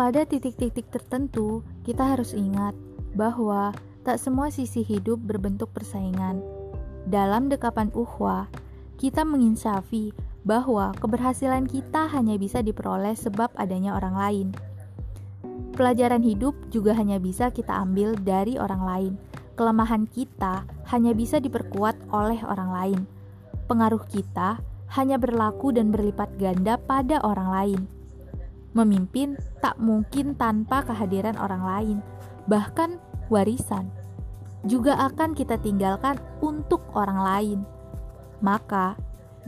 [0.00, 2.72] Pada titik-titik tertentu, kita harus ingat
[3.12, 6.40] bahwa tak semua sisi hidup berbentuk persaingan.
[7.04, 8.48] Dalam dekapan uhwa,
[8.96, 14.48] kita menginsafi bahwa keberhasilan kita hanya bisa diperoleh sebab adanya orang lain.
[15.76, 19.12] Pelajaran hidup juga hanya bisa kita ambil dari orang lain.
[19.60, 20.64] Kelemahan kita
[20.96, 23.00] hanya bisa diperkuat oleh orang lain.
[23.68, 24.64] Pengaruh kita
[24.96, 27.99] hanya berlaku dan berlipat ganda pada orang lain.
[28.70, 31.98] Memimpin tak mungkin tanpa kehadiran orang lain,
[32.46, 33.90] bahkan warisan
[34.68, 37.58] juga akan kita tinggalkan untuk orang lain.
[38.44, 38.96] Maka,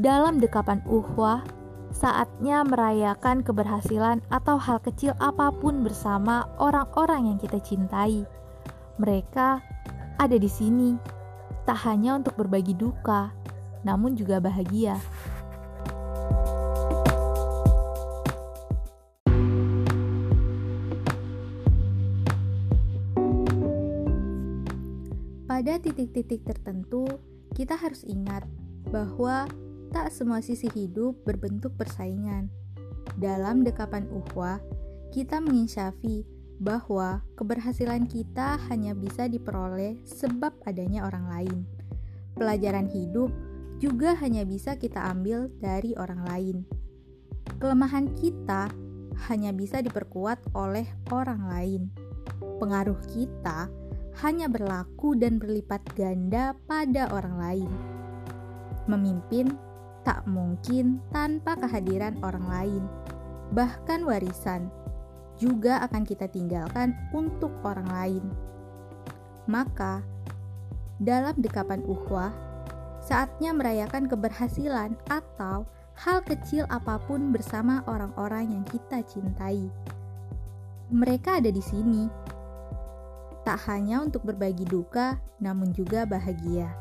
[0.00, 1.44] dalam dekapan uhwah,
[1.92, 8.24] saatnya merayakan keberhasilan atau hal kecil apa pun bersama orang-orang yang kita cintai.
[8.96, 9.60] Mereka
[10.16, 10.96] ada di sini,
[11.68, 13.32] tak hanya untuk berbagi duka,
[13.84, 14.96] namun juga bahagia.
[25.62, 27.06] Pada titik-titik tertentu,
[27.54, 28.42] kita harus ingat
[28.90, 29.46] bahwa
[29.94, 32.50] tak semua sisi hidup berbentuk persaingan.
[33.14, 34.58] Dalam dekapan uhwah,
[35.14, 36.26] kita menginsyafi
[36.58, 41.58] bahwa keberhasilan kita hanya bisa diperoleh sebab adanya orang lain.
[42.34, 43.30] Pelajaran hidup
[43.78, 46.56] juga hanya bisa kita ambil dari orang lain.
[47.62, 48.66] Kelemahan kita
[49.30, 51.82] hanya bisa diperkuat oleh orang lain.
[52.58, 53.70] Pengaruh kita
[54.20, 57.70] hanya berlaku dan berlipat ganda pada orang lain.
[58.84, 59.56] Memimpin
[60.04, 62.82] tak mungkin tanpa kehadiran orang lain,
[63.54, 64.68] bahkan warisan
[65.40, 68.24] juga akan kita tinggalkan untuk orang lain.
[69.48, 70.04] Maka,
[71.02, 72.30] dalam dekapan uhwah,
[73.02, 75.66] saatnya merayakan keberhasilan atau
[75.98, 79.66] hal kecil apa pun bersama orang-orang yang kita cintai.
[80.92, 82.06] Mereka ada di sini
[83.52, 86.72] tak hanya untuk berbagi duka, namun juga bahagia.